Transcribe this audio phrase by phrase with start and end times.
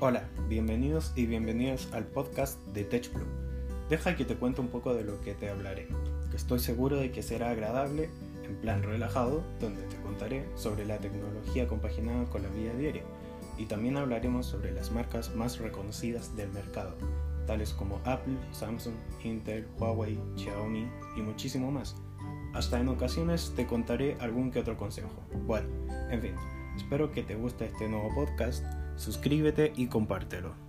[0.00, 3.26] Hola, bienvenidos y bienvenidas al podcast de TechBlue.
[3.90, 5.88] Deja que te cuente un poco de lo que te hablaré,
[6.30, 8.08] que estoy seguro de que será agradable,
[8.44, 13.02] en plan relajado, donde te contaré sobre la tecnología compaginada con la vida diaria
[13.56, 16.94] y también hablaremos sobre las marcas más reconocidas del mercado,
[17.48, 18.94] tales como Apple, Samsung,
[19.24, 21.96] Intel, Huawei, Xiaomi y muchísimo más.
[22.54, 25.10] Hasta en ocasiones te contaré algún que otro consejo.
[25.44, 25.66] Bueno,
[26.08, 26.34] en fin,
[26.78, 28.64] espero que te guste este nuevo podcast
[28.96, 30.67] suscríbete y compártelo.